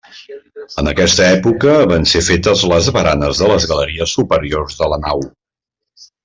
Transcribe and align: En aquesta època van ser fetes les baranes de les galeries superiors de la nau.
En 0.81 0.87
aquesta 0.91 1.27
època 1.33 1.75
van 1.91 2.07
ser 2.11 2.21
fetes 2.29 2.63
les 2.71 2.87
baranes 2.97 3.43
de 3.43 3.51
les 3.53 3.69
galeries 3.73 4.15
superiors 4.21 4.81
de 4.81 4.89
la 4.95 5.01
nau. 5.05 5.23